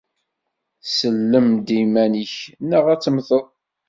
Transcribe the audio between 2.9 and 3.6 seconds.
ad temmteḍ!